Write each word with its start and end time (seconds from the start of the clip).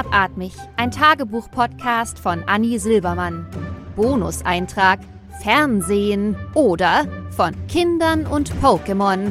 Schnappatmig, 0.00 0.54
ein 0.76 0.90
Tagebuch-Podcast 0.90 2.18
von 2.18 2.42
Anni 2.44 2.78
Silbermann. 2.78 3.46
Bonuseintrag 3.96 5.00
Fernsehen 5.42 6.36
oder 6.54 7.06
von 7.36 7.54
Kindern 7.66 8.26
und 8.26 8.50
Pokémon. 8.62 9.30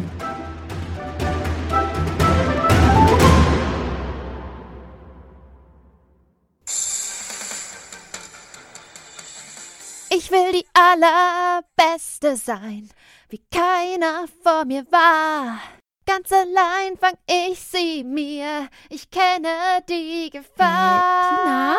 Ich 10.11 10.29
will 10.29 10.51
die 10.51 10.65
allerbeste 10.73 12.36
sein, 12.36 12.89
wie 13.29 13.41
keiner 13.51 14.25
vor 14.43 14.65
mir 14.65 14.86
war. 14.91 15.79
Ganz 16.10 16.32
allein 16.32 16.98
fang 16.98 17.14
ich 17.28 17.60
sie 17.60 18.04
mir. 18.04 18.68
Ich 18.89 19.12
kenne 19.12 19.84
die 19.88 20.31
Gefahr. 20.31 21.76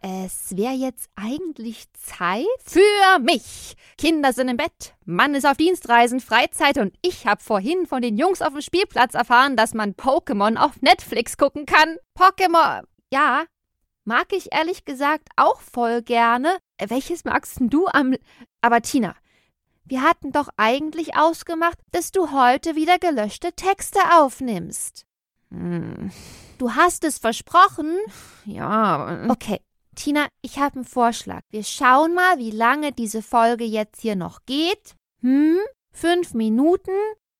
Äh, 0.00 0.06
Tina? 0.06 0.24
Es 0.24 0.56
wäre 0.56 0.74
jetzt 0.74 1.10
eigentlich 1.16 1.92
Zeit 1.94 2.46
für 2.64 3.18
mich. 3.18 3.74
Kinder 3.98 4.32
sind 4.32 4.50
im 4.50 4.56
Bett, 4.56 4.94
Mann 5.04 5.34
ist 5.34 5.46
auf 5.46 5.56
Dienstreisen, 5.56 6.20
Freizeit 6.20 6.78
und 6.78 6.94
ich 7.02 7.26
habe 7.26 7.42
vorhin 7.42 7.86
von 7.86 8.02
den 8.02 8.16
Jungs 8.16 8.40
auf 8.40 8.52
dem 8.52 8.62
Spielplatz 8.62 9.14
erfahren, 9.14 9.56
dass 9.56 9.74
man 9.74 9.94
Pokémon 9.94 10.56
auf 10.56 10.80
Netflix 10.80 11.36
gucken 11.36 11.66
kann. 11.66 11.96
Pokémon, 12.16 12.84
ja, 13.12 13.46
mag 14.04 14.32
ich 14.32 14.54
ehrlich 14.54 14.84
gesagt 14.84 15.28
auch 15.34 15.60
voll 15.60 16.02
gerne. 16.02 16.56
Welches 16.80 17.24
magst 17.24 17.56
du 17.58 17.88
am... 17.88 18.14
Aber 18.62 18.80
Tina, 18.80 19.16
wir 19.90 20.02
hatten 20.02 20.30
doch 20.30 20.48
eigentlich 20.56 21.16
ausgemacht, 21.16 21.76
dass 21.90 22.12
du 22.12 22.30
heute 22.30 22.76
wieder 22.76 22.98
gelöschte 22.98 23.52
Texte 23.52 23.98
aufnimmst. 24.14 25.04
Hm. 25.50 26.12
Du 26.58 26.74
hast 26.74 27.04
es 27.04 27.18
versprochen? 27.18 27.96
Ja. 28.46 29.28
Okay, 29.28 29.60
Tina, 29.94 30.26
ich 30.40 30.58
habe 30.58 30.76
einen 30.76 30.84
Vorschlag. 30.84 31.42
Wir 31.50 31.62
schauen 31.62 32.14
mal, 32.14 32.38
wie 32.38 32.50
lange 32.50 32.90
diese 32.90 33.22
Folge 33.22 33.64
jetzt 33.64 34.00
hier 34.00 34.16
noch 34.16 34.40
geht. 34.46 34.96
Hm? 35.20 35.58
Fünf 35.92 36.32
Minuten? 36.34 36.92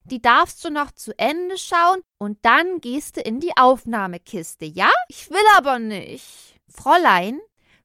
Die 0.04 0.20
darfst 0.20 0.64
du 0.64 0.70
noch 0.70 0.92
zu 0.92 1.18
Ende 1.18 1.56
schauen 1.56 2.00
und 2.18 2.38
dann 2.42 2.80
gehst 2.80 3.16
du 3.16 3.22
in 3.22 3.40
die 3.40 3.56
Aufnahmekiste, 3.56 4.66
ja? 4.66 4.90
Ich 5.08 5.30
will 5.30 5.46
aber 5.56 5.78
nicht. 5.78 6.56
Fräulein, 6.68 7.40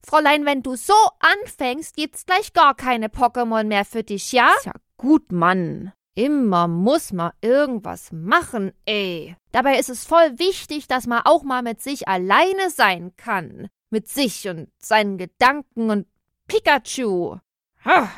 Fräulein, 0.06 0.46
wenn 0.46 0.62
du 0.62 0.76
so 0.76 0.94
anfängst, 1.20 1.96
gibt's 1.96 2.26
gleich 2.26 2.54
gar 2.54 2.76
keine 2.76 3.08
Pokémon 3.08 3.64
mehr 3.64 3.86
für 3.86 4.04
dich, 4.04 4.32
ja? 4.32 4.54
Ist 4.58 4.66
ja 4.66 4.74
gut, 4.98 5.32
Mann. 5.32 5.92
Immer 6.16 6.70
muss 6.70 7.12
man 7.12 7.34
irgendwas 7.42 8.12
machen, 8.14 8.72
ey. 8.86 9.36
Dabei 9.52 9.78
ist 9.80 9.90
es 9.90 10.06
voll 10.06 10.40
wichtig, 10.40 10.88
dass 10.88 11.08
man 11.08 11.24
auch 11.26 11.44
mal 11.44 11.62
mit 11.62 11.82
sich 11.82 12.08
alleine 12.08 12.70
sein 12.70 13.14
kann. 13.18 13.68
Mit 13.90 14.08
sich 14.08 14.48
und 14.48 14.70
seinen 14.80 15.18
Gedanken 15.18 15.90
und 15.90 16.08
Pikachu. 16.48 17.38
Ha. 17.84 18.10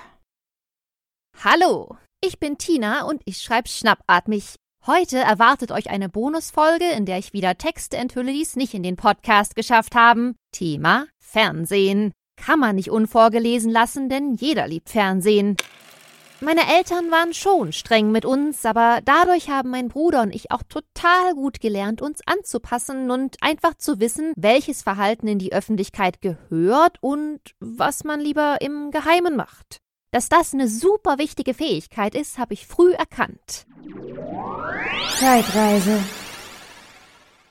Hallo, 1.43 1.97
ich 2.21 2.39
bin 2.39 2.57
Tina 2.57 3.03
und 3.03 3.21
ich 3.25 3.41
schreibe 3.41 3.69
schnappatmig. 3.69 4.55
Heute 4.87 5.17
erwartet 5.17 5.73
euch 5.73 5.89
eine 5.89 6.07
Bonusfolge, 6.07 6.89
in 6.91 7.05
der 7.05 7.17
ich 7.17 7.33
wieder 7.33 7.57
Texte 7.57 7.97
enthülle, 7.97 8.31
die 8.31 8.41
es 8.41 8.55
nicht 8.55 8.73
in 8.73 8.83
den 8.83 8.95
Podcast 8.95 9.57
geschafft 9.57 9.95
haben. 9.95 10.37
Thema 10.53 11.07
Fernsehen. 11.19 12.13
Kann 12.37 12.61
man 12.61 12.77
nicht 12.77 12.89
unvorgelesen 12.89 13.69
lassen, 13.69 14.07
denn 14.07 14.35
jeder 14.35 14.65
liebt 14.65 14.87
Fernsehen. 14.87 15.57
Meine 16.39 16.61
Eltern 16.73 17.11
waren 17.11 17.33
schon 17.33 17.73
streng 17.73 18.13
mit 18.13 18.23
uns, 18.23 18.65
aber 18.65 18.99
dadurch 19.03 19.49
haben 19.49 19.71
mein 19.71 19.89
Bruder 19.89 20.21
und 20.21 20.33
ich 20.33 20.51
auch 20.51 20.63
total 20.63 21.33
gut 21.33 21.59
gelernt, 21.59 22.01
uns 22.01 22.21
anzupassen 22.25 23.11
und 23.11 23.35
einfach 23.41 23.73
zu 23.73 23.99
wissen, 23.99 24.31
welches 24.37 24.83
Verhalten 24.83 25.27
in 25.27 25.39
die 25.39 25.51
Öffentlichkeit 25.51 26.21
gehört 26.21 26.97
und 27.01 27.41
was 27.59 28.05
man 28.05 28.21
lieber 28.21 28.61
im 28.61 28.91
Geheimen 28.91 29.35
macht. 29.35 29.81
Dass 30.17 30.29
das 30.29 30.55
eine 30.55 30.67
super 30.67 31.19
wichtige 31.19 31.53
Fähigkeit 31.53 32.15
ist, 32.15 32.39
habe 32.39 32.55
ich 32.55 32.65
früh 32.65 32.91
erkannt. 32.91 33.67
Zeitreise. 35.15 35.99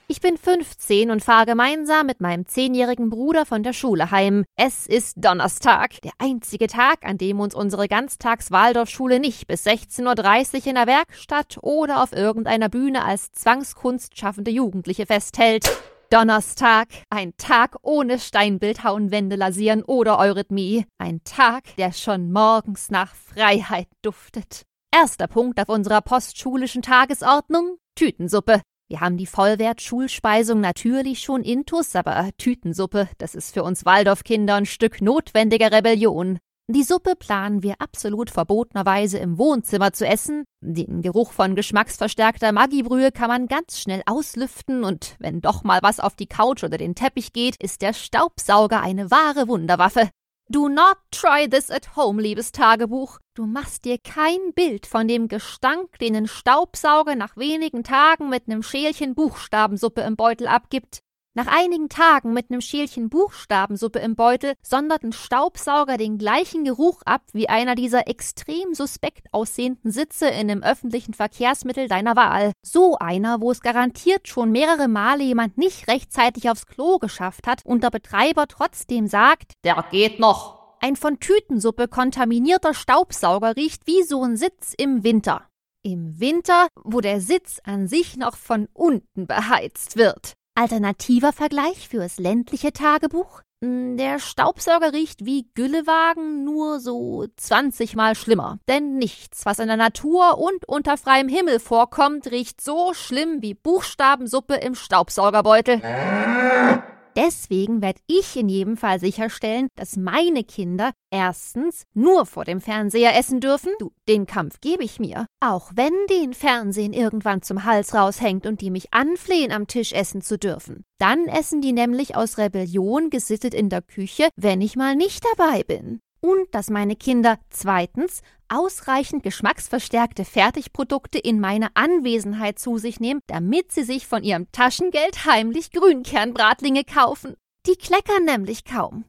Ich 0.09 0.19
bin 0.19 0.37
15 0.37 1.09
und 1.09 1.23
fahre 1.23 1.45
gemeinsam 1.45 2.07
mit 2.07 2.19
meinem 2.19 2.45
zehnjährigen 2.45 3.09
Bruder 3.09 3.45
von 3.45 3.63
der 3.63 3.71
Schule 3.71 4.11
heim. 4.11 4.43
Es 4.57 4.85
ist 4.85 5.13
Donnerstag, 5.15 6.01
der 6.01 6.11
einzige 6.17 6.67
Tag, 6.67 7.05
an 7.05 7.17
dem 7.17 7.39
uns 7.39 7.55
unsere 7.55 7.87
Ganztags-Waldorfschule 7.87 9.21
nicht 9.21 9.47
bis 9.47 9.65
16.30 9.65 10.55
Uhr 10.55 10.67
in 10.67 10.75
der 10.75 10.87
Werkstatt 10.87 11.59
oder 11.61 12.03
auf 12.03 12.11
irgendeiner 12.11 12.67
Bühne 12.67 13.05
als 13.05 13.31
Zwangskunst 13.31 14.19
schaffende 14.19 14.51
Jugendliche 14.51 15.05
festhält. 15.05 15.71
Donnerstag, 16.09 16.87
ein 17.09 17.35
Tag 17.35 17.75
ohne 17.81 18.17
Steinbildhauen, 18.17 19.11
Wände 19.11 19.35
lasieren 19.35 19.83
oder 19.83 20.17
Eurythmie. 20.19 20.85
Ein 20.97 21.21
Tag, 21.25 21.75
der 21.75 21.91
schon 21.91 22.31
morgens 22.31 22.89
nach 22.89 23.13
Freiheit 23.13 23.89
duftet. 24.01 24.63
Erster 24.95 25.27
Punkt 25.27 25.59
auf 25.59 25.67
unserer 25.67 25.99
postschulischen 25.99 26.81
Tagesordnung: 26.81 27.77
Tütensuppe. 27.95 28.61
Wir 28.87 29.01
haben 29.01 29.17
die 29.17 29.27
Vollwert-Schulspeisung 29.27 30.61
natürlich 30.61 31.19
schon 31.19 31.43
intus, 31.43 31.93
aber 31.93 32.29
Tütensuppe, 32.37 33.09
das 33.17 33.35
ist 33.35 33.53
für 33.53 33.63
uns 33.63 33.83
Waldorfkinder 33.83 34.55
ein 34.55 34.65
Stück 34.65 35.01
notwendiger 35.01 35.73
Rebellion. 35.73 36.39
Die 36.69 36.83
Suppe 36.83 37.15
planen 37.15 37.63
wir 37.63 37.75
absolut 37.79 38.29
verbotenerweise 38.29 39.17
im 39.19 39.37
Wohnzimmer 39.37 39.93
zu 39.93 40.05
essen. 40.05 40.43
Den 40.59 41.01
Geruch 41.01 41.31
von 41.31 41.55
geschmacksverstärkter 41.55 42.51
Maggibrühe 42.51 43.13
kann 43.13 43.29
man 43.29 43.47
ganz 43.47 43.79
schnell 43.79 44.03
auslüften 44.05 44.83
und 44.83 45.15
wenn 45.19 45.39
doch 45.39 45.63
mal 45.63 45.79
was 45.81 46.01
auf 46.01 46.17
die 46.17 46.27
Couch 46.27 46.65
oder 46.65 46.77
den 46.77 46.93
Teppich 46.93 47.31
geht, 47.31 47.55
ist 47.63 47.81
der 47.81 47.93
Staubsauger 47.93 48.81
eine 48.81 49.09
wahre 49.11 49.47
Wunderwaffe. 49.47 50.09
Do 50.49 50.67
not 50.67 50.97
try 51.11 51.47
this 51.49 51.71
at 51.71 51.95
home, 51.95 52.21
liebes 52.21 52.51
Tagebuch. 52.51 53.19
Du 53.33 53.45
machst 53.45 53.85
dir 53.85 53.97
kein 53.97 54.53
Bild 54.53 54.87
von 54.87 55.07
dem 55.07 55.29
Gestank, 55.29 55.97
den 55.99 56.17
ein 56.17 56.27
Staubsauger 56.27 57.15
nach 57.15 57.37
wenigen 57.37 57.83
Tagen 57.83 58.27
mit 58.27 58.49
nem 58.49 58.61
Schälchen 58.61 59.15
Buchstabensuppe 59.15 60.01
im 60.01 60.17
Beutel 60.17 60.47
abgibt. 60.47 60.99
Nach 61.37 61.45
einigen 61.45 61.87
Tagen 61.87 62.33
mit 62.33 62.49
nem 62.49 62.61
Schälchen 62.61 63.09
Buchstabensuppe 63.09 63.99
im 63.99 64.15
Beutel 64.15 64.55
sondert 64.63 65.03
ein 65.03 65.11
Staubsauger 65.11 65.97
den 65.97 66.17
gleichen 66.17 66.63
Geruch 66.63 67.03
ab 67.05 67.21
wie 67.31 67.47
einer 67.47 67.75
dieser 67.75 68.07
extrem 68.07 68.73
suspekt 68.73 69.27
aussehenden 69.31 69.91
Sitze 69.91 70.29
in 70.29 70.49
einem 70.49 70.63
öffentlichen 70.63 71.13
Verkehrsmittel 71.13 71.87
deiner 71.87 72.15
Wahl. 72.15 72.53
So 72.63 72.97
einer, 72.97 73.39
wo 73.39 73.51
es 73.51 73.61
garantiert 73.61 74.27
schon 74.27 74.51
mehrere 74.51 74.87
Male 74.87 75.25
jemand 75.25 75.59
nicht 75.59 75.87
rechtzeitig 75.87 76.49
aufs 76.49 76.65
Klo 76.65 76.97
geschafft 76.97 77.45
hat 77.45 77.63
und 77.63 77.83
der 77.83 77.91
Betreiber 77.91 78.47
trotzdem 78.47 79.05
sagt, 79.05 79.51
der 79.63 79.85
geht 79.91 80.19
noch. 80.19 80.57
Ein 80.79 80.95
von 80.95 81.19
Tütensuppe 81.19 81.87
kontaminierter 81.87 82.73
Staubsauger 82.73 83.55
riecht 83.55 83.85
wie 83.85 84.01
so 84.01 84.23
ein 84.23 84.37
Sitz 84.37 84.73
im 84.75 85.03
Winter. 85.03 85.47
Im 85.83 86.19
Winter, 86.19 86.67
wo 86.83 86.99
der 86.99 87.21
Sitz 87.21 87.61
an 87.63 87.87
sich 87.87 88.17
noch 88.17 88.37
von 88.37 88.67
unten 88.73 89.27
beheizt 89.27 89.97
wird. 89.97 90.36
Alternativer 90.57 91.33
Vergleich 91.33 91.87
fürs 91.87 92.17
ländliche 92.17 92.73
Tagebuch? 92.73 93.43
Hm, 93.63 93.95
der 93.95 94.17
Staubsauger 94.17 94.91
riecht 94.91 95.23
wie 95.23 95.47
Güllewagen, 95.53 96.45
nur 96.45 96.79
so 96.79 97.27
20 97.37 97.95
mal 97.95 98.15
schlimmer. 98.15 98.57
Denn 98.67 98.97
nichts, 98.97 99.45
was 99.45 99.59
in 99.59 99.67
der 99.67 99.77
Natur 99.77 100.39
und 100.39 100.67
unter 100.67 100.97
freiem 100.97 101.27
Himmel 101.27 101.59
vorkommt, 101.59 102.31
riecht 102.31 102.59
so 102.59 102.95
schlimm 102.95 103.43
wie 103.43 103.53
Buchstabensuppe 103.53 104.55
im 104.55 104.73
Staubsaugerbeutel. 104.73 105.79
Deswegen 107.17 107.81
werde 107.81 107.99
ich 108.05 108.37
in 108.37 108.47
jedem 108.47 108.77
Fall 108.77 108.99
sicherstellen, 108.99 109.69
dass 109.75 109.97
meine 109.97 110.43
Kinder 110.43 110.91
erstens 111.09 111.85
nur 111.95 112.27
vor 112.27 112.45
dem 112.45 112.61
Fernseher 112.61 113.17
essen 113.17 113.39
dürfen. 113.39 113.71
Du, 113.79 113.91
den 114.07 114.27
Kampf 114.27 114.61
gebe 114.61 114.83
ich 114.83 114.99
mir. 114.99 115.25
Auch 115.39 115.71
wenn 115.73 115.93
den 116.11 116.35
Fernsehen 116.35 116.93
irgendwann 116.93 117.41
zum 117.41 117.63
Hals 117.63 117.95
raushängt 117.95 118.45
und 118.45 118.61
die 118.61 118.69
mich 118.69 118.93
anflehen, 118.93 119.51
am 119.51 119.65
Tisch 119.65 119.93
essen 119.93 120.21
zu 120.21 120.37
dürfen. 120.37 120.85
Dann 120.99 121.25
essen 121.25 121.59
die 121.59 121.73
nämlich 121.73 122.15
aus 122.15 122.37
Rebellion 122.37 123.09
gesittet 123.09 123.55
in 123.55 123.69
der 123.69 123.81
Küche, 123.81 124.29
wenn 124.35 124.61
ich 124.61 124.75
mal 124.75 124.95
nicht 124.95 125.25
dabei 125.25 125.63
bin 125.63 126.01
und 126.27 126.53
dass 126.53 126.69
meine 126.69 126.97
Kinder 126.97 127.39
zweitens 127.49 128.21
ausreichend 128.49 129.23
geschmacksverstärkte 129.23 130.25
Fertigprodukte 130.25 131.19
in 131.19 131.39
meiner 131.39 131.69
Anwesenheit 131.73 132.59
zu 132.59 132.77
sich 132.77 132.99
nehmen, 132.99 133.21
damit 133.27 133.71
sie 133.71 133.83
sich 133.83 134.07
von 134.07 134.23
ihrem 134.23 134.51
Taschengeld 134.51 135.25
heimlich 135.25 135.71
Grünkernbratlinge 135.71 136.83
kaufen. 136.83 137.35
Die 137.65 137.77
kleckern 137.77 138.25
nämlich 138.25 138.65
kaum. 138.65 139.05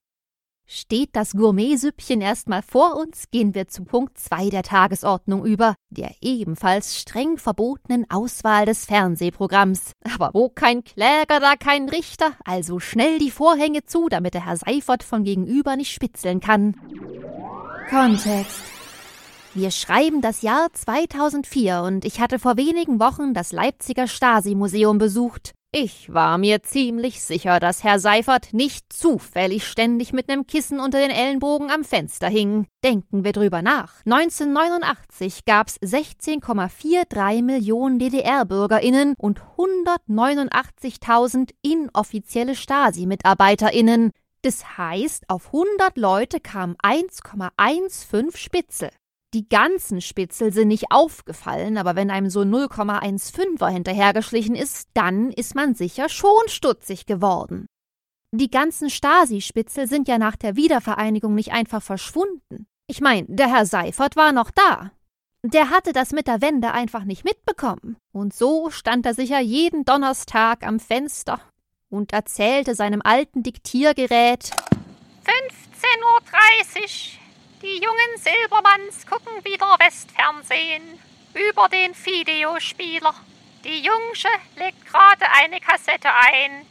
Steht 0.71 1.17
das 1.17 1.33
Gourmetsüppchen 1.33 2.21
erstmal 2.21 2.61
vor 2.61 2.97
uns, 2.97 3.31
gehen 3.31 3.55
wir 3.55 3.69
zu 3.69 3.85
Punkt 3.85 4.19
2 4.19 4.51
der 4.51 4.63
Tagesordnung 4.63 5.47
über, 5.47 5.75
der 5.89 6.11
ebenfalls 6.21 6.99
streng 6.99 7.39
verbotenen 7.39 8.05
Auswahl 8.11 8.67
des 8.67 8.85
Fernsehprogramms. 8.85 9.93
Aber 10.15 10.33
wo 10.35 10.51
kein 10.51 10.85
Kläger, 10.85 11.41
da 11.41 11.57
kein 11.57 11.89
Richter, 11.89 12.33
also 12.45 12.81
schnell 12.81 13.19
die 13.19 13.31
Vorhänge 13.31 13.87
zu, 13.87 14.11
damit 14.11 14.35
der 14.35 14.45
Herr 14.45 14.59
Seifert 14.59 15.03
von 15.03 15.25
gegenüber 15.25 15.75
nicht 15.75 15.91
spitzeln 15.91 16.41
kann. 16.41 16.75
Kontext. 17.89 18.61
Wir 19.55 19.71
schreiben 19.71 20.21
das 20.21 20.43
Jahr 20.43 20.69
2004 20.71 21.81
und 21.81 22.05
ich 22.05 22.21
hatte 22.21 22.39
vor 22.39 22.59
wenigen 22.59 23.01
Wochen 23.01 23.33
das 23.33 23.53
Leipziger 23.53 24.07
Stasi-Museum 24.07 24.99
besucht. 24.99 25.55
Ich 25.71 26.11
war 26.15 26.39
mir 26.39 26.63
ziemlich 26.63 27.21
sicher, 27.23 27.61
dass 27.61 27.85
Herr 27.85 28.01
Seifert 28.01 28.55
nicht 28.55 28.91
zufällig 28.91 29.67
ständig 29.67 30.15
mit 30.15 30.27
nem 30.29 30.47
Kissen 30.47 30.81
unter 30.81 30.99
den 30.99 31.11
Ellenbogen 31.11 31.71
am 31.71 31.85
Fenster 31.85 32.27
hing. 32.29 32.67
Denken 32.83 33.23
wir 33.23 33.33
drüber 33.33 33.61
nach. 33.61 34.01
1989 34.07 35.45
gab's 35.45 35.77
16,43 35.83 37.43
Millionen 37.43 37.99
DDR-BürgerInnen 37.99 39.13
und 39.19 39.43
189.000 39.59 41.51
inoffizielle 41.61 42.55
Stasi-MitarbeiterInnen. 42.55 44.13
Das 44.41 44.79
heißt, 44.79 45.29
auf 45.29 45.49
100 45.49 45.99
Leute 45.99 46.41
kamen 46.41 46.77
1,15 46.83 48.35
Spitzel. 48.35 48.89
Die 49.35 49.49
ganzen 49.49 50.01
Spitzel 50.01 50.55
sind 50.55 50.69
nicht 50.69 50.91
aufgefallen, 50.91 51.77
aber 51.77 51.97
wenn 51.97 52.11
einem 52.11 52.31
so 52.31 52.41
0,15er 52.41 53.69
hinterhergeschlichen 53.69 54.55
ist, 54.55 54.89
dann 54.95 55.31
ist 55.31 55.55
man 55.55 55.75
sicher 55.75 56.09
schon 56.09 56.49
stutzig 56.49 57.05
geworden. 57.05 57.67
Die 58.33 58.51
ganzen 58.51 58.89
Stasi-Spitzel 58.89 59.87
sind 59.87 60.09
ja 60.09 60.17
nach 60.19 60.37
der 60.37 60.57
Wiedervereinigung 60.57 61.35
nicht 61.35 61.53
einfach 61.53 61.83
verschwunden. 61.83 62.67
Ich 62.87 63.03
meine, 63.03 63.27
der 63.29 63.49
Herr 63.49 63.67
Seifert 63.67 64.17
war 64.17 64.33
noch 64.33 64.51
da. 64.51 64.93
Der 65.43 65.71
hatte 65.71 65.93
das 65.93 66.13
mit 66.13 66.27
der 66.27 66.41
Wende 66.41 66.73
einfach 66.73 67.05
nicht 67.05 67.25
mitbekommen. 67.25 67.97
Und 68.13 68.35
so 68.35 68.71
stand 68.71 69.05
er 69.05 69.15
sicher 69.15 69.41
jeden 69.41 69.85
Donnerstag 69.85 70.67
am 70.67 70.81
Fenster 70.81 71.41
und 71.91 72.13
erzählte 72.13 72.75
seinem 72.75 73.03
alten 73.03 73.43
Diktiergerät 73.43 74.51
15.30 75.25 77.19
Uhr. 77.21 77.28
Die 77.61 77.81
jungen 77.83 78.17
Silbermanns 78.19 79.05
gucken 79.05 79.45
wieder 79.45 79.67
Westfernsehen 79.81 80.83
über 81.35 81.69
den 81.69 81.93
Videospieler. 81.93 83.13
Die 83.65 83.83
Jungsche 83.83 84.29
legt 84.57 84.87
gerade 84.87 85.25
eine 85.43 85.59
Kassette 85.59 86.09
ein. 86.09 86.65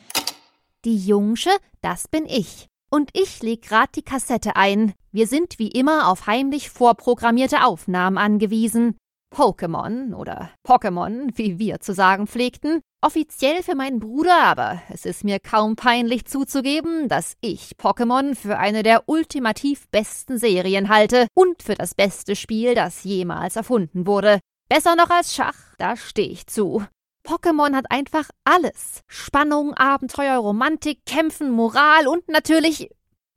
Die 0.86 0.96
Jungsche, 0.96 1.52
das 1.82 2.08
bin 2.08 2.26
ich. 2.26 2.68
Und 2.90 3.10
ich 3.12 3.42
leg 3.44 3.64
grad 3.64 3.98
die 3.98 4.02
Kassette 4.02 4.56
ein. 4.56 4.94
Wir 5.12 5.28
sind 5.28 5.60
wie 5.60 5.68
immer 5.68 6.08
auf 6.08 6.26
heimlich 6.26 6.70
vorprogrammierte 6.70 7.66
Aufnahmen 7.66 8.18
angewiesen. 8.18 8.96
Pokémon 9.36 10.16
oder 10.16 10.52
Pokémon, 10.66 11.32
wie 11.34 11.60
wir 11.60 11.82
zu 11.82 11.94
sagen 11.94 12.28
pflegten, 12.28 12.80
offiziell 13.02 13.64
für 13.64 13.76
meinen 13.76 14.00
Bruder, 14.00 14.44
aber 14.44 14.82
es 14.90 15.06
ist 15.06 15.24
mir 15.24 15.40
kaum 15.40 15.76
peinlich 15.76 16.26
zuzugeben, 16.26 17.08
dass 17.08 17.36
ich 17.42 17.76
Pokémon 17.78 18.36
für 18.36 18.58
eine 18.58 18.84
der 18.84 19.08
ultimativ 19.08 19.88
besten 19.90 20.38
Serien 20.38 20.90
halte 20.90 21.28
und 21.34 21.64
für 21.64 21.76
das 21.76 21.96
beste 21.96 22.36
Spiel, 22.36 22.76
das 22.76 23.04
jemals 23.04 23.56
erfunden 23.56 24.08
wurde. 24.08 24.40
Besser 24.70 24.96
noch 24.96 25.10
als 25.10 25.34
Schach, 25.34 25.76
da 25.78 25.96
stehe 25.96 26.30
ich 26.30 26.48
zu. 26.48 26.84
Pokémon 27.24 27.76
hat 27.76 27.92
einfach 27.92 28.30
alles. 28.46 29.02
Spannung, 29.08 29.74
Abenteuer, 29.74 30.38
Romantik, 30.38 31.06
Kämpfen, 31.06 31.52
Moral 31.52 32.08
und 32.08 32.28
natürlich 32.30 32.90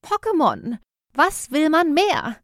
Pokémon. 0.04 0.78
Was 1.12 1.50
will 1.50 1.70
man 1.70 1.92
mehr? 1.92 2.36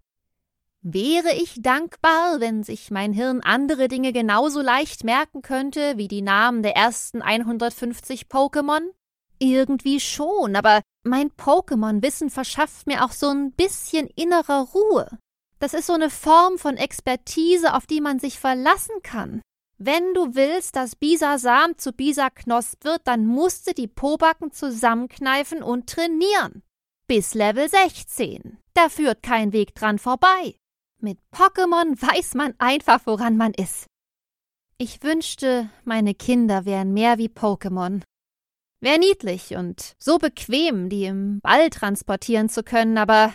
Wäre 0.89 1.35
ich 1.35 1.61
dankbar, 1.63 2.39
wenn 2.39 2.63
sich 2.63 2.93
mein 2.93 3.13
Hirn 3.13 3.41
andere 3.41 3.89
Dinge 3.89 4.13
genauso 4.13 4.63
leicht 4.63 5.03
merken 5.03 5.43
könnte 5.43 5.95
wie 5.97 6.07
die 6.07 6.23
Namen 6.23 6.63
der 6.63 6.77
ersten 6.77 7.23
150 7.23 8.27
Pokémon? 8.29 8.83
Irgendwie 9.41 9.99
schon, 9.99 10.55
aber 10.55 10.83
mein 11.03 11.31
Pokémon-Wissen 11.33 12.31
verschafft 12.31 12.87
mir 12.87 13.05
auch 13.05 13.11
so 13.11 13.31
ein 13.31 13.51
bisschen 13.51 14.07
innerer 14.15 14.69
Ruhe. 14.73 15.19
Das 15.59 15.75
ist 15.75 15.89
so 15.89 15.95
eine 15.95 16.09
Form 16.09 16.57
von 16.57 16.77
Expertise, 16.77 17.75
auf 17.75 17.87
die 17.87 18.01
man 18.01 18.21
sich 18.21 18.39
verlassen 18.39 19.03
kann. 19.03 19.43
Wenn 19.79 20.15
du 20.15 20.37
willst, 20.37 20.77
dass 20.77 20.95
Bisasam 20.95 21.77
zu 21.79 21.95
Bisaknosp 21.95 22.85
wird, 22.85 23.01
dann 23.09 23.27
musst 23.27 23.67
du 23.67 23.75
die 23.75 23.89
Pobacken 23.89 24.53
zusammenkneifen 24.53 25.65
und 25.65 25.89
trainieren. 25.89 26.63
Bis 27.09 27.35
Level 27.35 27.69
16. 27.69 28.59
Da 28.73 28.89
führt 28.89 29.25
kein 29.25 29.53
Weg 29.53 29.75
dran 29.75 29.99
vorbei. 29.99 30.55
Mit 31.07 31.21
Pokémon 31.31 31.95
weiß 32.03 32.35
man 32.35 32.55
einfach, 32.59 33.03
woran 33.05 33.37
man 33.37 33.55
ist. 33.55 33.87
Ich 34.77 35.05
wünschte, 35.05 35.71
meine 35.85 36.17
Kinder 36.17 36.65
wären 36.65 36.93
mehr 36.95 37.17
wie 37.17 37.29
Pokémon. 37.29 38.03
Wär 38.81 38.99
niedlich 38.99 39.55
und 39.55 39.95
so 40.01 40.19
bequem, 40.19 40.89
die 40.89 41.05
im 41.05 41.39
Ball 41.45 41.71
transportieren 41.71 42.49
zu 42.49 42.65
können, 42.65 42.99
aber 42.99 43.33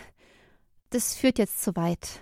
das 0.90 1.14
führt 1.14 1.38
jetzt 1.38 1.62
zu 1.62 1.74
weit. 1.74 2.20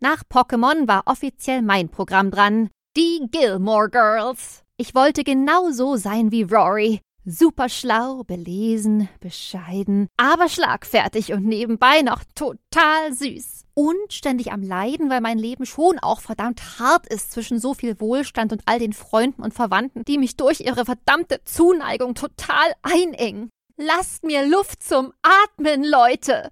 Nach 0.00 0.22
Pokémon 0.24 0.88
war 0.88 1.02
offiziell 1.04 1.60
mein 1.60 1.90
Programm 1.90 2.30
dran, 2.30 2.70
die 2.96 3.28
Gilmore 3.30 3.90
Girls. 3.90 4.64
Ich 4.78 4.94
wollte 4.94 5.24
genau 5.24 5.72
so 5.72 5.96
sein 5.96 6.32
wie 6.32 6.44
Rory, 6.44 7.02
Super 7.30 7.68
schlau, 7.68 8.22
belesen, 8.24 9.06
bescheiden, 9.20 10.08
aber 10.16 10.48
schlagfertig 10.48 11.34
und 11.34 11.44
nebenbei 11.44 12.00
noch 12.00 12.24
total 12.34 13.12
süß. 13.12 13.66
Und 13.74 14.14
ständig 14.14 14.50
am 14.50 14.62
Leiden, 14.62 15.10
weil 15.10 15.20
mein 15.20 15.36
Leben 15.36 15.66
schon 15.66 15.98
auch 15.98 16.22
verdammt 16.22 16.78
hart 16.78 17.06
ist 17.06 17.30
zwischen 17.30 17.60
so 17.60 17.74
viel 17.74 18.00
Wohlstand 18.00 18.50
und 18.52 18.62
all 18.64 18.78
den 18.78 18.94
Freunden 18.94 19.42
und 19.42 19.52
Verwandten, 19.52 20.06
die 20.06 20.16
mich 20.16 20.38
durch 20.38 20.60
ihre 20.60 20.86
verdammte 20.86 21.44
Zuneigung 21.44 22.14
total 22.14 22.72
einengen. 22.80 23.50
Lasst 23.76 24.24
mir 24.24 24.46
Luft 24.46 24.82
zum 24.82 25.12
Atmen, 25.20 25.84
Leute! 25.84 26.48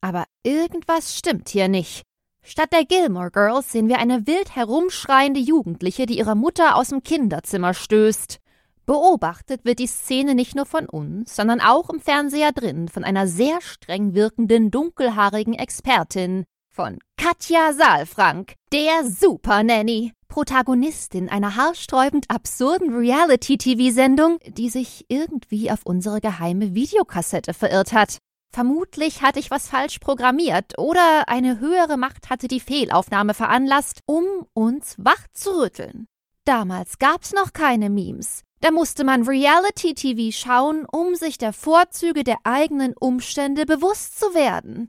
Aber 0.00 0.24
irgendwas 0.42 1.18
stimmt 1.18 1.50
hier 1.50 1.68
nicht. 1.68 2.00
Statt 2.42 2.72
der 2.72 2.86
Gilmore 2.86 3.30
Girls 3.30 3.70
sehen 3.70 3.90
wir 3.90 3.98
eine 3.98 4.26
wild 4.26 4.56
herumschreiende 4.56 5.38
Jugendliche, 5.38 6.06
die 6.06 6.16
ihre 6.16 6.34
Mutter 6.34 6.76
aus 6.76 6.88
dem 6.88 7.02
Kinderzimmer 7.02 7.74
stößt. 7.74 8.41
Beobachtet 8.84 9.64
wird 9.64 9.78
die 9.78 9.86
Szene 9.86 10.34
nicht 10.34 10.56
nur 10.56 10.66
von 10.66 10.86
uns, 10.86 11.36
sondern 11.36 11.60
auch 11.60 11.88
im 11.90 12.00
Fernseher 12.00 12.52
drin 12.52 12.88
von 12.88 13.04
einer 13.04 13.28
sehr 13.28 13.60
streng 13.60 14.14
wirkenden 14.14 14.70
dunkelhaarigen 14.70 15.54
Expertin, 15.54 16.44
von 16.72 16.98
Katja 17.16 17.72
Saalfrank, 17.74 18.54
der 18.72 19.04
Super 19.04 19.62
Nanny, 19.62 20.12
Protagonistin 20.28 21.28
einer 21.28 21.56
haarsträubend 21.56 22.30
absurden 22.30 22.94
Reality-TV-Sendung, 22.94 24.38
die 24.48 24.70
sich 24.70 25.04
irgendwie 25.08 25.70
auf 25.70 25.80
unsere 25.84 26.20
geheime 26.20 26.74
Videokassette 26.74 27.52
verirrt 27.52 27.92
hat. 27.92 28.16
Vermutlich 28.50 29.22
hatte 29.22 29.38
ich 29.38 29.50
was 29.50 29.68
falsch 29.68 29.98
programmiert 29.98 30.78
oder 30.78 31.24
eine 31.26 31.60
höhere 31.60 31.98
Macht 31.98 32.30
hatte 32.30 32.48
die 32.48 32.60
Fehlaufnahme 32.60 33.34
veranlasst, 33.34 34.00
um 34.06 34.24
uns 34.54 34.96
wach 34.98 35.26
zu 35.34 35.50
rütteln. 35.50 36.06
Damals 36.44 36.98
gab's 36.98 37.32
noch 37.32 37.52
keine 37.52 37.88
Memes. 37.88 38.42
Da 38.62 38.70
musste 38.70 39.02
man 39.02 39.24
Reality-TV 39.24 40.30
schauen, 40.30 40.86
um 40.90 41.16
sich 41.16 41.36
der 41.36 41.52
Vorzüge 41.52 42.22
der 42.22 42.36
eigenen 42.44 42.94
Umstände 42.96 43.66
bewusst 43.66 44.20
zu 44.20 44.34
werden. 44.34 44.86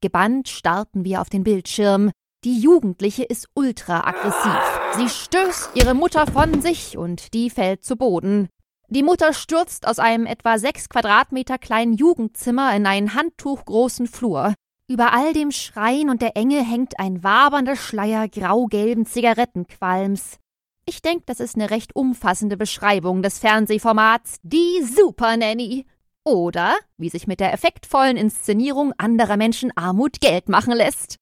Gebannt 0.00 0.48
starrten 0.48 1.04
wir 1.04 1.20
auf 1.20 1.28
den 1.28 1.42
Bildschirm. 1.42 2.12
Die 2.44 2.60
Jugendliche 2.60 3.24
ist 3.24 3.48
ultra 3.54 4.06
aggressiv. 4.06 4.80
Sie 4.96 5.08
stößt 5.08 5.70
ihre 5.74 5.94
Mutter 5.94 6.28
von 6.28 6.62
sich 6.62 6.96
und 6.96 7.34
die 7.34 7.50
fällt 7.50 7.84
zu 7.84 7.96
Boden. 7.96 8.48
Die 8.88 9.02
Mutter 9.02 9.32
stürzt 9.32 9.88
aus 9.88 9.98
einem 9.98 10.26
etwa 10.26 10.58
sechs 10.58 10.88
Quadratmeter 10.88 11.58
kleinen 11.58 11.94
Jugendzimmer 11.94 12.74
in 12.76 12.86
einen 12.86 13.14
handtuchgroßen 13.14 14.06
Flur. 14.06 14.54
Über 14.88 15.12
all 15.12 15.32
dem 15.32 15.50
Schreien 15.50 16.08
und 16.08 16.22
der 16.22 16.36
Enge 16.36 16.62
hängt 16.62 17.00
ein 17.00 17.24
wabernder 17.24 17.74
Schleier 17.74 18.28
graugelben 18.28 19.06
Zigarettenqualms. 19.06 20.38
Ich 20.84 21.00
denke, 21.00 21.22
das 21.26 21.38
ist 21.38 21.54
eine 21.54 21.70
recht 21.70 21.94
umfassende 21.94 22.56
Beschreibung 22.56 23.22
des 23.22 23.38
Fernsehformats 23.38 24.38
Die 24.42 24.82
Super 24.82 25.36
Nanny. 25.36 25.86
Oder 26.24 26.74
wie 26.96 27.08
sich 27.08 27.26
mit 27.26 27.40
der 27.40 27.52
effektvollen 27.52 28.16
Inszenierung 28.16 28.92
anderer 28.98 29.36
Menschen 29.36 29.70
Armut 29.76 30.20
Geld 30.20 30.48
machen 30.48 30.72
lässt. 30.72 31.16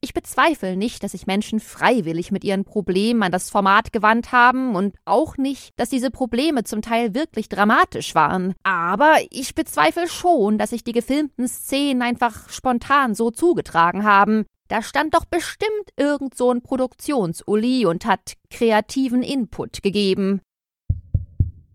Ich 0.00 0.14
bezweifle 0.14 0.76
nicht, 0.76 1.02
dass 1.02 1.12
sich 1.12 1.26
Menschen 1.26 1.58
freiwillig 1.58 2.30
mit 2.30 2.44
ihren 2.44 2.64
Problemen 2.64 3.24
an 3.24 3.32
das 3.32 3.50
Format 3.50 3.92
gewandt 3.92 4.30
haben 4.30 4.76
und 4.76 4.94
auch 5.04 5.36
nicht, 5.36 5.72
dass 5.76 5.90
diese 5.90 6.12
Probleme 6.12 6.62
zum 6.62 6.82
Teil 6.82 7.14
wirklich 7.14 7.48
dramatisch 7.48 8.14
waren. 8.14 8.54
Aber 8.62 9.16
ich 9.30 9.56
bezweifle 9.56 10.06
schon, 10.06 10.56
dass 10.56 10.70
sich 10.70 10.84
die 10.84 10.92
gefilmten 10.92 11.48
Szenen 11.48 12.02
einfach 12.02 12.48
spontan 12.48 13.16
so 13.16 13.32
zugetragen 13.32 14.04
haben. 14.04 14.44
Da 14.68 14.82
stand 14.82 15.14
doch 15.14 15.24
bestimmt 15.24 15.90
irgend 15.96 16.36
so 16.36 16.52
ein 16.52 16.62
Produktionsuli 16.62 17.86
und 17.86 18.04
hat 18.04 18.34
kreativen 18.50 19.22
Input 19.22 19.82
gegeben. 19.82 20.42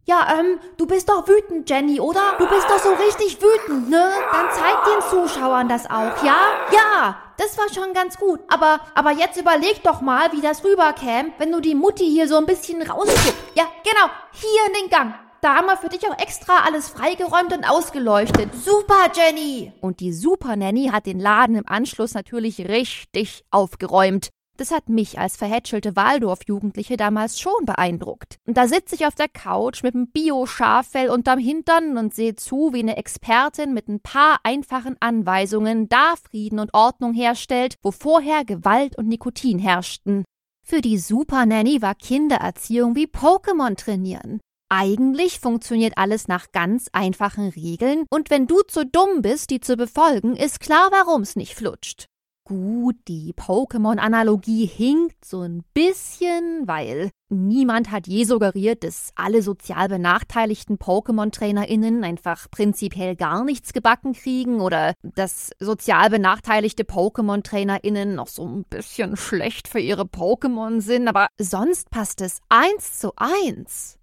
Ja, 0.05 0.37
ähm, 0.37 0.59
du 0.77 0.85
bist 0.85 1.07
doch 1.07 1.27
wütend, 1.27 1.69
Jenny, 1.69 1.99
oder? 1.99 2.35
Du 2.37 2.47
bist 2.47 2.67
doch 2.69 2.77
so 2.77 2.91
richtig 2.91 3.41
wütend, 3.41 3.89
ne? 3.89 4.11
Dann 4.31 4.47
zeig 4.51 4.83
den 4.83 5.01
Zuschauern 5.09 5.69
das 5.69 5.85
auch, 5.85 6.23
ja? 6.23 6.37
Ja, 6.71 7.17
das 7.37 7.57
war 7.57 7.73
schon 7.73 7.93
ganz 7.93 8.17
gut. 8.17 8.41
Aber, 8.49 8.81
aber 8.95 9.11
jetzt 9.11 9.39
überleg 9.39 9.81
doch 9.81 10.01
mal, 10.01 10.31
wie 10.33 10.41
das 10.41 10.63
rüberkäme, 10.63 11.31
wenn 11.37 11.53
du 11.53 11.61
die 11.61 11.73
Mutti 11.73 12.05
hier 12.05 12.27
so 12.27 12.35
ein 12.35 12.45
bisschen 12.45 12.81
rausguckst. 12.81 13.33
Ja, 13.55 13.63
genau, 13.83 14.11
hier 14.33 14.67
in 14.67 14.81
den 14.81 14.89
Gang. 14.89 15.15
Da 15.43 15.55
haben 15.55 15.67
wir 15.67 15.75
für 15.75 15.89
dich 15.89 16.09
auch 16.09 16.17
extra 16.19 16.59
alles 16.65 16.87
freigeräumt 16.87 17.51
und 17.51 17.69
ausgeleuchtet. 17.69 18.55
Super, 18.55 19.11
Jenny! 19.13 19.73
Und 19.81 19.99
die 19.99 20.13
Super 20.13 20.55
Nanny 20.55 20.87
hat 20.89 21.05
den 21.05 21.19
Laden 21.19 21.57
im 21.57 21.67
Anschluss 21.67 22.13
natürlich 22.13 22.69
richtig 22.69 23.43
aufgeräumt. 23.51 24.29
Das 24.55 24.71
hat 24.71 24.87
mich 24.87 25.19
als 25.19 25.35
verhätschelte 25.35 25.97
Waldorf-Jugendliche 25.97 26.95
damals 26.95 27.41
schon 27.41 27.65
beeindruckt. 27.65 28.37
Und 28.47 28.55
da 28.55 28.69
sitze 28.69 28.95
ich 28.95 29.05
auf 29.05 29.15
der 29.15 29.27
Couch 29.27 29.83
mit 29.83 29.95
einem 29.95 30.07
Bio-Schaffell 30.07 31.09
unterm 31.09 31.39
Hintern 31.39 31.97
und 31.97 32.15
sehe 32.15 32.37
zu, 32.37 32.71
wie 32.71 32.79
eine 32.79 32.95
Expertin 32.95 33.73
mit 33.73 33.89
ein 33.89 33.99
paar 33.99 34.39
einfachen 34.43 34.95
Anweisungen 35.01 35.89
da 35.89 36.13
Frieden 36.15 36.59
und 36.59 36.73
Ordnung 36.73 37.13
herstellt, 37.13 37.75
wo 37.81 37.91
vorher 37.91 38.45
Gewalt 38.45 38.97
und 38.97 39.09
Nikotin 39.09 39.59
herrschten. 39.59 40.23
Für 40.65 40.79
die 40.79 40.97
Super 40.97 41.45
Nanny 41.45 41.81
war 41.81 41.95
Kindererziehung 41.95 42.95
wie 42.95 43.07
Pokémon 43.07 43.75
trainieren. 43.75 44.39
Eigentlich 44.75 45.39
funktioniert 45.39 45.99
alles 45.99 46.27
nach 46.27 46.51
ganz 46.51 46.89
einfachen 46.93 47.49
Regeln, 47.49 48.05
und 48.09 48.31
wenn 48.31 48.47
du 48.47 48.61
zu 48.67 48.87
dumm 48.87 49.21
bist, 49.21 49.51
die 49.51 49.59
zu 49.59 49.77
befolgen, 49.77 50.35
ist 50.35 50.59
klar, 50.59 50.89
warum's 50.91 51.35
nicht 51.35 51.53
flutscht. 51.53 52.07
Gut, 52.43 52.95
die 53.07 53.33
Pokémon-Analogie 53.33 54.65
hinkt 54.65 55.23
so 55.25 55.41
ein 55.41 55.63
bisschen, 55.75 56.63
weil 56.65 57.11
niemand 57.29 57.91
hat 57.91 58.07
je 58.07 58.23
suggeriert, 58.23 58.83
dass 58.83 59.11
alle 59.13 59.43
sozial 59.43 59.89
benachteiligten 59.89 60.79
Pokémon-TrainerInnen 60.79 62.03
einfach 62.03 62.49
prinzipiell 62.49 63.15
gar 63.15 63.43
nichts 63.43 63.73
gebacken 63.73 64.13
kriegen 64.13 64.59
oder 64.59 64.95
dass 65.03 65.51
sozial 65.59 66.09
benachteiligte 66.09 66.83
Pokémon-TrainerInnen 66.83 68.15
noch 68.15 68.27
so 68.27 68.47
ein 68.47 68.63
bisschen 68.63 69.17
schlecht 69.17 69.67
für 69.67 69.79
ihre 69.79 70.05
Pokémon 70.05 70.81
sind, 70.81 71.07
aber 71.07 71.27
sonst 71.39 71.91
passt 71.91 72.21
es 72.21 72.39
eins 72.49 72.97
zu 72.97 73.11
eins. 73.17 73.99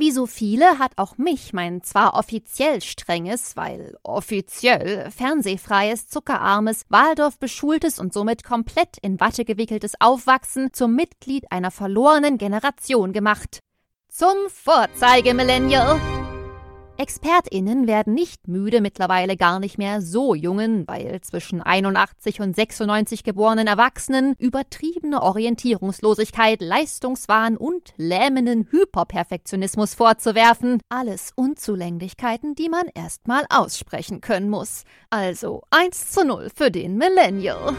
Wie 0.00 0.12
so 0.12 0.26
viele 0.26 0.78
hat 0.78 0.92
auch 0.94 1.18
mich 1.18 1.52
mein 1.52 1.82
zwar 1.82 2.14
offiziell 2.14 2.80
strenges, 2.82 3.56
weil 3.56 3.98
offiziell 4.04 5.10
fernsehfreies, 5.10 6.06
zuckerarmes, 6.06 6.84
Waldorf 6.88 7.40
beschultes 7.40 7.98
und 7.98 8.12
somit 8.12 8.44
komplett 8.44 8.98
in 9.02 9.18
Watte 9.18 9.44
gewickeltes 9.44 9.94
Aufwachsen 10.00 10.72
zum 10.72 10.94
Mitglied 10.94 11.50
einer 11.50 11.72
verlorenen 11.72 12.38
Generation 12.38 13.12
gemacht. 13.12 13.58
Zum 14.08 14.36
Vorzeigemillennial! 14.48 16.17
ExpertInnen 17.00 17.86
werden 17.86 18.12
nicht 18.12 18.48
müde, 18.48 18.80
mittlerweile 18.80 19.36
gar 19.36 19.60
nicht 19.60 19.78
mehr 19.78 20.02
so 20.02 20.34
jungen, 20.34 20.82
weil 20.88 21.20
zwischen 21.20 21.62
81 21.62 22.40
und 22.40 22.56
96 22.56 23.22
geborenen 23.22 23.68
Erwachsenen 23.68 24.34
übertriebene 24.36 25.22
Orientierungslosigkeit, 25.22 26.60
Leistungswahn 26.60 27.56
und 27.56 27.92
lähmenden 27.98 28.66
Hyperperfektionismus 28.72 29.94
vorzuwerfen. 29.94 30.80
Alles 30.88 31.30
Unzulänglichkeiten, 31.36 32.56
die 32.56 32.68
man 32.68 32.88
erstmal 32.92 33.44
aussprechen 33.48 34.20
können 34.20 34.50
muss. 34.50 34.82
Also 35.08 35.62
1 35.70 36.10
zu 36.10 36.24
0 36.24 36.48
für 36.52 36.72
den 36.72 36.96
Millennial. 36.96 37.76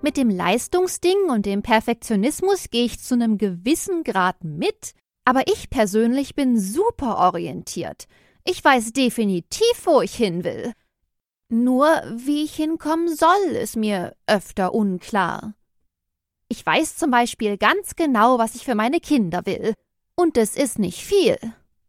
Mit 0.00 0.16
dem 0.16 0.30
Leistungsding 0.30 1.28
und 1.28 1.44
dem 1.44 1.62
Perfektionismus 1.62 2.70
gehe 2.70 2.84
ich 2.84 3.00
zu 3.00 3.14
einem 3.14 3.36
gewissen 3.36 4.04
Grad 4.04 4.44
mit, 4.44 4.94
aber 5.28 5.46
ich 5.46 5.68
persönlich 5.68 6.34
bin 6.34 6.58
super 6.58 7.18
orientiert. 7.18 8.06
Ich 8.44 8.64
weiß 8.64 8.94
definitiv, 8.94 9.84
wo 9.84 10.00
ich 10.00 10.14
hin 10.14 10.42
will. 10.42 10.72
Nur 11.50 11.86
wie 12.16 12.44
ich 12.44 12.54
hinkommen 12.54 13.14
soll, 13.14 13.50
ist 13.50 13.76
mir 13.76 14.16
öfter 14.26 14.72
unklar. 14.72 15.52
Ich 16.48 16.64
weiß 16.64 16.96
zum 16.96 17.10
Beispiel 17.10 17.58
ganz 17.58 17.94
genau, 17.94 18.38
was 18.38 18.54
ich 18.54 18.64
für 18.64 18.74
meine 18.74 19.00
Kinder 19.00 19.44
will. 19.44 19.74
Und 20.16 20.38
es 20.38 20.56
ist 20.56 20.78
nicht 20.78 21.04
viel. 21.04 21.36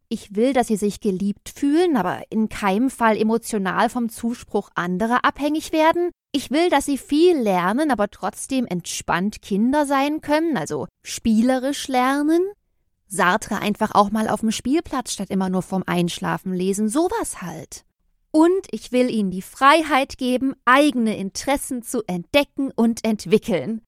Ich 0.10 0.36
will, 0.36 0.52
dass 0.52 0.68
sie 0.68 0.76
sich 0.76 1.00
geliebt 1.00 1.48
fühlen, 1.48 1.96
aber 1.96 2.24
in 2.30 2.50
keinem 2.50 2.90
Fall 2.90 3.16
emotional 3.16 3.90
vom 3.90 4.10
Zuspruch 4.10 4.70
anderer 4.76 5.24
abhängig 5.24 5.72
werden. 5.72 6.12
Ich 6.34 6.52
will, 6.52 6.70
dass 6.70 6.88
sie 6.88 6.98
viel 6.98 7.38
lernen, 7.38 7.90
aber 7.90 8.10
trotzdem 8.10 8.66
entspannt 8.66 9.42
Kinder 9.42 9.86
sein 9.86 10.20
können, 10.20 10.58
also 10.58 10.88
spielerisch 11.06 11.88
lernen. 11.88 12.42
Sartre 13.10 13.60
einfach 13.60 13.92
auch 13.96 14.12
mal 14.12 14.30
auf 14.30 14.42
dem 14.42 14.52
Spielplatz 14.52 15.12
statt 15.12 15.30
immer 15.30 15.50
nur 15.50 15.64
vom 15.64 15.84
Einschlafen 15.86 16.54
lesen, 16.54 16.88
sowas 16.88 17.42
halt. 17.42 17.84
Und 18.32 18.68
ich 18.72 18.92
will 18.92 19.10
ihnen 19.10 19.32
die 19.32 19.42
Freiheit 19.42 20.18
geben, 20.18 20.54
eigene 20.64 21.18
Interessen 21.18 21.82
zu 21.82 22.04
entdecken 22.06 22.72
und 22.76 23.04
entwickeln. 23.04 23.82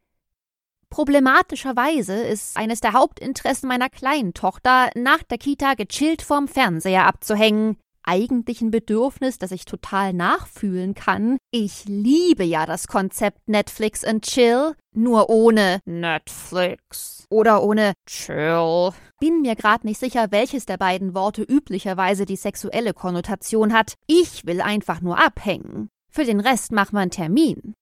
Problematischerweise 0.89 2.15
ist 2.15 2.57
eines 2.57 2.81
der 2.81 2.93
Hauptinteressen 2.93 3.69
meiner 3.69 3.89
kleinen 3.89 4.33
Tochter, 4.33 4.89
nach 4.95 5.23
der 5.23 5.37
Kita 5.37 5.75
gechillt 5.75 6.21
vorm 6.21 6.47
Fernseher 6.47 7.05
abzuhängen 7.05 7.77
eigentlich 8.03 8.61
ein 8.61 8.71
Bedürfnis, 8.71 9.37
das 9.37 9.51
ich 9.51 9.65
total 9.65 10.13
nachfühlen 10.13 10.93
kann. 10.93 11.37
Ich 11.51 11.85
liebe 11.85 12.43
ja 12.43 12.65
das 12.65 12.87
Konzept 12.87 13.47
Netflix 13.47 14.03
and 14.03 14.23
Chill, 14.23 14.75
nur 14.93 15.29
ohne 15.29 15.79
Netflix 15.85 17.25
oder 17.29 17.63
ohne 17.63 17.93
Chill. 18.05 18.91
Bin 19.19 19.41
mir 19.41 19.55
gerade 19.55 19.85
nicht 19.87 19.99
sicher, 19.99 20.27
welches 20.31 20.65
der 20.65 20.77
beiden 20.77 21.13
Worte 21.13 21.43
üblicherweise 21.43 22.25
die 22.25 22.35
sexuelle 22.35 22.93
Konnotation 22.93 23.73
hat. 23.73 23.93
Ich 24.07 24.45
will 24.45 24.61
einfach 24.61 25.01
nur 25.01 25.23
abhängen. 25.23 25.89
Für 26.11 26.25
den 26.25 26.39
Rest 26.39 26.71
machen 26.71 26.93
wir 26.93 27.01
einen 27.01 27.11
Termin. 27.11 27.73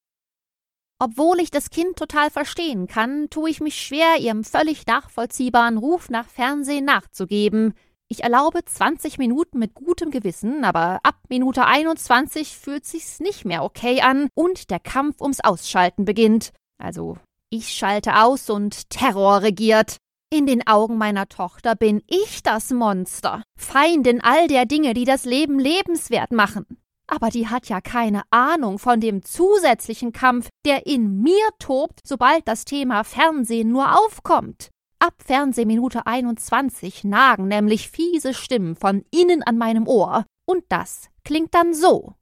Obwohl 1.02 1.40
ich 1.40 1.50
das 1.50 1.70
Kind 1.70 1.96
total 1.96 2.30
verstehen 2.30 2.88
kann, 2.88 3.30
tue 3.30 3.50
ich 3.50 3.62
mich 3.62 3.82
schwer, 3.82 4.18
ihrem 4.20 4.44
völlig 4.44 4.86
nachvollziehbaren 4.86 5.78
Ruf 5.78 6.10
nach 6.10 6.28
Fernsehen 6.28 6.84
nachzugeben. 6.84 7.74
Ich 8.12 8.24
erlaube 8.24 8.66
20 8.66 9.20
Minuten 9.20 9.60
mit 9.60 9.76
gutem 9.76 10.10
Gewissen, 10.10 10.64
aber 10.64 11.00
ab 11.04 11.18
Minute 11.30 11.66
21 11.66 12.58
fühlt 12.58 12.84
sich's 12.84 13.20
nicht 13.20 13.46
mehr 13.46 13.64
okay 13.64 14.02
an 14.02 14.30
und 14.34 14.72
der 14.72 14.80
Kampf 14.80 15.22
ums 15.22 15.42
Ausschalten 15.42 16.06
beginnt. 16.06 16.52
Also, 16.80 17.18
ich 17.52 17.70
schalte 17.70 18.20
aus 18.20 18.50
und 18.50 18.90
Terror 18.90 19.44
regiert. 19.44 19.98
In 20.32 20.48
den 20.48 20.66
Augen 20.66 20.98
meiner 20.98 21.30
Tochter 21.30 21.76
bin 21.76 22.02
ich 22.08 22.42
das 22.42 22.72
Monster, 22.72 23.44
Feindin 23.60 24.22
all 24.22 24.48
der 24.48 24.66
Dinge, 24.66 24.96
die 24.96 25.06
das 25.06 25.26
Leben 25.26 25.60
lebenswert 25.60 26.32
machen. 26.32 26.66
Aber 27.06 27.30
die 27.30 27.48
hat 27.48 27.70
ja 27.70 27.80
keine 27.80 28.24
Ahnung 28.32 28.80
von 28.80 29.00
dem 29.00 29.24
zusätzlichen 29.24 30.14
Kampf, 30.14 30.50
der 30.66 30.88
in 30.88 31.22
mir 31.22 31.48
tobt, 31.60 32.00
sobald 32.04 32.48
das 32.48 32.66
Thema 32.66 33.04
Fernsehen 33.04 33.70
nur 33.70 34.00
aufkommt. 34.00 34.70
Ab 35.02 35.14
Fernsehminute 35.26 36.06
21 36.06 37.06
nagen 37.06 37.48
nämlich 37.48 37.90
fiese 37.90 38.34
Stimmen 38.34 38.76
von 38.76 39.06
innen 39.12 39.44
an 39.44 39.58
meinem 39.58 39.88
Ohr. 39.88 40.26
Und 40.46 40.64
das 40.68 41.10
klingt 41.24 41.56
dann 41.56 41.74
so. 41.74 42.16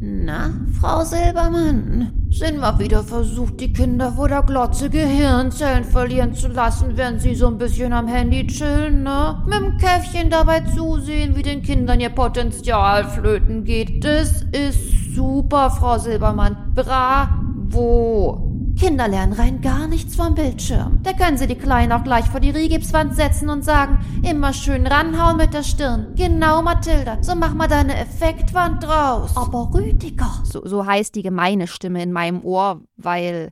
Na, 0.00 0.54
Frau 0.80 1.04
Silbermann, 1.04 2.28
sind 2.30 2.60
wir 2.60 2.78
wieder 2.78 3.02
versucht, 3.02 3.60
die 3.60 3.74
Kinder 3.74 4.12
vor 4.12 4.28
der 4.28 4.42
Glotze 4.42 4.88
Gehirnzellen 4.88 5.84
verlieren 5.84 6.32
zu 6.32 6.48
lassen, 6.48 6.96
wenn 6.96 7.18
sie 7.18 7.34
so 7.34 7.48
ein 7.48 7.58
bisschen 7.58 7.92
am 7.92 8.06
Handy 8.06 8.46
chillen, 8.46 9.02
ne? 9.02 9.42
Mit 9.44 9.54
dem 9.54 9.76
Käffchen 9.76 10.30
dabei 10.30 10.60
zusehen, 10.60 11.36
wie 11.36 11.42
den 11.42 11.60
Kindern 11.60 12.00
ihr 12.00 12.08
Potenzial 12.08 13.04
flöten 13.04 13.64
geht. 13.64 14.02
Das 14.02 14.44
ist 14.52 15.14
super, 15.14 15.70
Frau 15.70 15.98
Silbermann. 15.98 16.72
Bravo. 16.74 18.45
Kinder 18.78 19.08
lernen 19.08 19.32
rein 19.32 19.62
gar 19.62 19.88
nichts 19.88 20.16
vom 20.16 20.34
Bildschirm. 20.34 21.00
Da 21.02 21.14
können 21.14 21.38
sie 21.38 21.46
die 21.46 21.54
Kleinen 21.54 21.92
auch 21.92 22.04
gleich 22.04 22.26
vor 22.26 22.40
die 22.40 22.50
Rigipswand 22.50 23.14
setzen 23.14 23.48
und 23.48 23.64
sagen, 23.64 24.04
immer 24.22 24.52
schön 24.52 24.86
ranhauen 24.86 25.38
mit 25.38 25.54
der 25.54 25.62
Stirn. 25.62 26.08
Genau, 26.14 26.60
Mathilda, 26.60 27.16
so 27.22 27.34
mach 27.34 27.54
mal 27.54 27.68
deine 27.68 27.96
Effektwand 27.96 28.82
draus. 28.82 29.34
Aber 29.34 29.70
Rüdiger. 29.72 30.42
So, 30.44 30.66
so 30.66 30.84
heißt 30.84 31.14
die 31.14 31.22
gemeine 31.22 31.68
Stimme 31.68 32.02
in 32.02 32.12
meinem 32.12 32.44
Ohr, 32.44 32.82
weil 32.96 33.50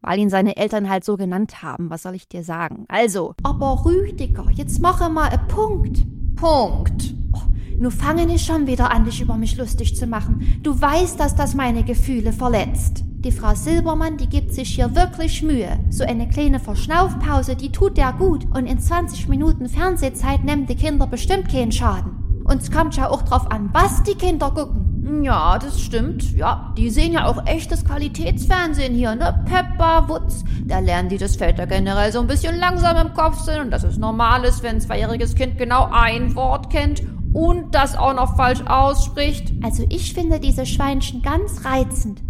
weil 0.00 0.18
ihn 0.18 0.30
seine 0.30 0.56
Eltern 0.56 0.88
halt 0.88 1.04
so 1.04 1.16
genannt 1.16 1.62
haben. 1.62 1.90
Was 1.90 2.02
soll 2.02 2.14
ich 2.14 2.28
dir 2.28 2.44
sagen? 2.44 2.84
Also. 2.88 3.34
Aber 3.42 3.84
Rüdiger, 3.84 4.46
jetzt 4.52 4.80
mache 4.80 5.08
mal 5.08 5.30
einen 5.30 5.48
Punkt. 5.48 6.04
Punkt. 6.36 7.14
Oh, 7.32 7.40
nur 7.78 7.90
fangen 7.90 8.30
ich 8.30 8.44
schon 8.44 8.66
wieder 8.66 8.92
an, 8.92 9.06
dich 9.06 9.20
über 9.20 9.36
mich 9.36 9.56
lustig 9.56 9.96
zu 9.96 10.06
machen. 10.06 10.60
Du 10.62 10.78
weißt, 10.80 11.18
dass 11.18 11.34
das 11.34 11.54
meine 11.54 11.82
Gefühle 11.82 12.32
verletzt. 12.32 13.04
Die 13.24 13.32
Frau 13.32 13.52
Silbermann, 13.52 14.16
die 14.16 14.28
gibt 14.28 14.54
sich 14.54 14.76
hier 14.76 14.94
wirklich 14.94 15.42
Mühe. 15.42 15.76
So 15.90 16.04
eine 16.04 16.28
kleine 16.28 16.60
Verschnaufpause, 16.60 17.56
die 17.56 17.72
tut 17.72 17.96
der 17.96 18.12
gut. 18.12 18.46
Und 18.54 18.66
in 18.66 18.78
20 18.78 19.26
Minuten 19.26 19.68
Fernsehzeit 19.68 20.44
nehmen 20.44 20.66
die 20.66 20.76
Kinder 20.76 21.08
bestimmt 21.08 21.50
keinen 21.50 21.72
Schaden. 21.72 22.44
Und 22.44 22.62
es 22.62 22.70
kommt 22.70 22.96
ja 22.96 23.10
auch 23.10 23.22
drauf 23.22 23.50
an, 23.50 23.70
was 23.72 24.04
die 24.04 24.14
Kinder 24.14 24.52
gucken. 24.52 25.24
Ja, 25.24 25.58
das 25.58 25.80
stimmt. 25.80 26.36
Ja, 26.36 26.72
die 26.78 26.90
sehen 26.90 27.12
ja 27.12 27.26
auch 27.26 27.44
echtes 27.44 27.84
Qualitätsfernsehen 27.84 28.94
hier, 28.94 29.16
ne? 29.16 29.44
Peppa, 29.46 30.08
Wutz. 30.08 30.44
Da 30.66 30.78
lernen 30.78 31.08
die, 31.08 31.18
dass 31.18 31.34
Väter 31.34 31.66
generell 31.66 32.12
so 32.12 32.20
ein 32.20 32.28
bisschen 32.28 32.56
langsam 32.56 33.04
im 33.04 33.14
Kopf 33.14 33.40
sind 33.40 33.58
und 33.58 33.70
dass 33.72 33.82
es 33.82 33.98
normal 33.98 34.44
ist, 34.44 34.62
wenn 34.62 34.76
ein 34.76 34.80
zweijähriges 34.80 35.34
Kind 35.34 35.58
genau 35.58 35.88
ein 35.90 36.36
Wort 36.36 36.70
kennt 36.70 37.02
und 37.32 37.74
das 37.74 37.96
auch 37.96 38.14
noch 38.14 38.36
falsch 38.36 38.62
ausspricht. 38.64 39.52
Also 39.64 39.84
ich 39.88 40.14
finde 40.14 40.38
diese 40.38 40.66
Schweinchen 40.66 41.20
ganz 41.20 41.64
reizend. 41.64 42.22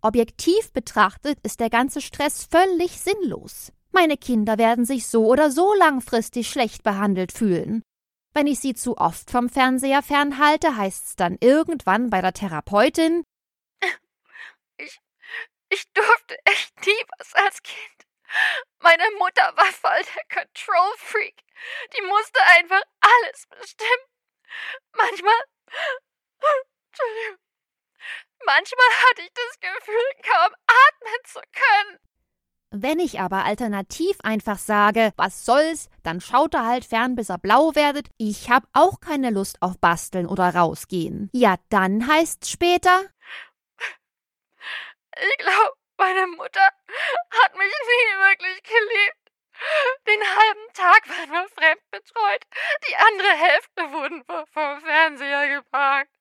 Objektiv 0.00 0.72
betrachtet 0.72 1.38
ist 1.42 1.60
der 1.60 1.70
ganze 1.70 2.00
Stress 2.00 2.44
völlig 2.50 3.00
sinnlos. 3.00 3.72
Meine 3.90 4.16
Kinder 4.16 4.58
werden 4.58 4.84
sich 4.84 5.06
so 5.08 5.26
oder 5.26 5.50
so 5.50 5.74
langfristig 5.74 6.48
schlecht 6.48 6.82
behandelt 6.82 7.32
fühlen. 7.32 7.82
Wenn 8.34 8.46
ich 8.46 8.60
sie 8.60 8.74
zu 8.74 8.96
oft 8.98 9.30
vom 9.30 9.48
Fernseher 9.48 10.02
fernhalte, 10.02 10.76
heißt's 10.76 11.16
dann 11.16 11.36
irgendwann 11.40 12.10
bei 12.10 12.20
der 12.20 12.32
Therapeutin, 12.32 13.24
Ich, 14.78 15.00
ich 15.70 15.92
durfte 15.92 16.38
echt 16.44 16.86
nie 16.86 17.04
was 17.18 17.34
als 17.34 17.62
Kind. 17.62 18.06
Meine 18.80 19.04
Mutter 19.18 19.52
war 19.56 19.72
voll 19.72 20.02
der 20.14 20.42
Control 20.42 20.92
Freak. 20.98 21.42
Die 21.96 22.02
musste 22.02 22.40
einfach 22.56 22.82
alles 23.00 23.46
bestimmen. 23.46 24.04
Manchmal. 24.92 25.42
Manchmal 28.48 28.88
hatte 29.10 29.20
ich 29.20 29.32
das 29.34 29.60
Gefühl, 29.60 30.10
kaum 30.22 30.54
atmen 30.66 31.24
zu 31.24 31.40
können. 31.52 31.98
Wenn 32.70 32.98
ich 32.98 33.20
aber 33.20 33.44
alternativ 33.44 34.16
einfach 34.22 34.56
sage, 34.56 35.12
was 35.16 35.44
soll's, 35.44 35.90
dann 36.02 36.22
schaut 36.22 36.54
er 36.54 36.64
halt 36.64 36.86
fern, 36.86 37.14
bis 37.14 37.28
er 37.28 37.36
blau 37.36 37.74
werdet, 37.74 38.08
ich 38.16 38.48
hab 38.48 38.64
auch 38.72 39.00
keine 39.00 39.28
Lust 39.28 39.60
auf 39.60 39.78
Basteln 39.78 40.26
oder 40.26 40.54
rausgehen. 40.54 41.28
Ja, 41.34 41.56
dann 41.68 42.06
heißt's 42.08 42.48
später. 42.48 43.02
Ich 45.20 45.38
glaube, 45.38 45.74
meine 45.98 46.26
Mutter 46.28 46.68
hat 47.42 47.54
mich 47.54 47.74
nie 47.90 48.18
wirklich 48.28 48.62
geliebt. 48.62 49.32
Den 50.06 50.20
halben 50.22 50.72
Tag 50.72 51.06
waren 51.10 51.32
wir 51.32 51.48
fremdbetreut, 51.48 52.44
die 52.88 52.96
andere 52.96 53.28
Hälfte 53.28 53.92
wurden 53.92 54.24
vom 54.54 54.80
Fernseher 54.80 55.60
geparkt. 55.60 56.17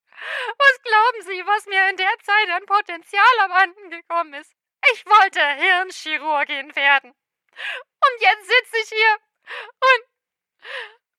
Was 0.58 0.82
glauben 0.82 1.22
Sie, 1.22 1.46
was 1.46 1.66
mir 1.68 1.90
in 1.90 1.98
der 1.98 2.18
Zeit 2.24 2.50
an 2.50 2.66
Potenzial 2.66 3.40
abhanden 3.44 3.90
gekommen 3.90 4.34
ist? 4.34 4.52
Ich 4.94 5.06
wollte 5.06 5.42
Hirnchirurgin 5.42 6.76
werden. 6.76 7.12
Und 7.12 8.22
jetzt 8.22 8.48
sitze 8.48 8.78
ich 8.84 8.90
hier 8.90 9.18
und, 9.58 10.04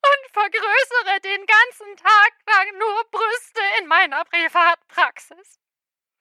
und 0.02 0.32
vergrößere 0.32 1.20
den 1.20 1.46
ganzen 1.46 1.96
Tag 1.96 2.32
lang 2.46 2.78
nur 2.78 3.04
Brüste 3.10 3.60
in 3.80 3.86
meiner 3.88 4.24
Privatpraxis. 4.24 5.58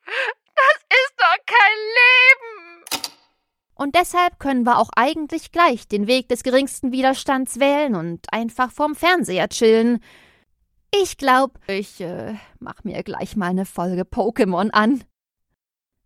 Das 0.06 0.86
ist 0.90 1.14
doch 1.18 1.38
kein 1.46 1.78
Leben. 1.78 2.86
Und 3.76 3.94
deshalb 3.96 4.40
können 4.40 4.64
wir 4.64 4.80
auch 4.80 4.90
eigentlich 4.96 5.52
gleich 5.52 5.88
den 5.88 6.08
Weg 6.08 6.30
des 6.30 6.42
geringsten 6.42 6.92
Widerstands 6.92 7.60
wählen 7.60 7.96
und 7.96 8.26
einfach 8.34 8.72
vorm 8.72 8.96
Fernseher 8.96 9.50
chillen. 9.50 10.04
Ich 10.92 11.18
glaub, 11.18 11.60
ich 11.68 12.02
äh, 12.02 12.36
mach 12.60 12.84
mir 12.84 13.04
gleich 13.04 13.36
mal 13.36 13.50
eine 13.50 13.66
Folge 13.66 14.04
Pokémon 14.04 14.70
an. 14.72 15.04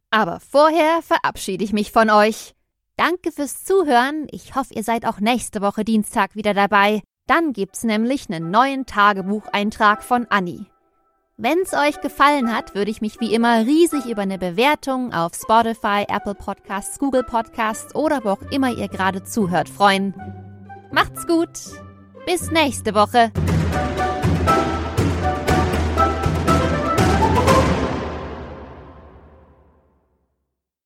Aber 0.09 0.39
vorher 0.39 1.01
verabschiede 1.01 1.63
ich 1.63 1.73
mich 1.73 1.91
von 1.91 2.09
euch. 2.09 2.53
Danke 2.97 3.31
fürs 3.31 3.63
Zuhören. 3.63 4.27
Ich 4.31 4.55
hoffe, 4.55 4.73
ihr 4.73 4.83
seid 4.83 5.05
auch 5.05 5.19
nächste 5.19 5.61
Woche 5.61 5.83
Dienstag 5.83 6.35
wieder 6.35 6.53
dabei. 6.53 7.01
Dann 7.27 7.53
gibt's 7.53 7.83
nämlich 7.83 8.29
einen 8.29 8.51
neuen 8.51 8.85
Tagebucheintrag 8.85 10.03
von 10.03 10.27
Anni. 10.29 10.65
Wenn's 11.37 11.73
euch 11.73 12.01
gefallen 12.01 12.55
hat, 12.55 12.75
würde 12.75 12.91
ich 12.91 13.01
mich 13.01 13.19
wie 13.19 13.33
immer 13.33 13.65
riesig 13.65 14.05
über 14.05 14.21
eine 14.21 14.37
Bewertung 14.37 15.13
auf 15.13 15.33
Spotify, 15.33 16.05
Apple 16.07 16.35
Podcasts, 16.35 16.99
Google 16.99 17.23
Podcasts 17.23 17.95
oder 17.95 18.23
wo 18.23 18.29
auch 18.29 18.51
immer 18.51 18.71
ihr 18.71 18.89
gerade 18.89 19.23
zuhört 19.23 19.69
freuen. 19.69 20.13
Macht's 20.91 21.25
gut. 21.25 21.49
Bis 22.27 22.51
nächste 22.51 22.93
Woche. 22.93 23.31